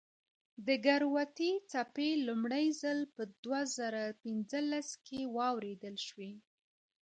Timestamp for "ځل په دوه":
2.81-3.61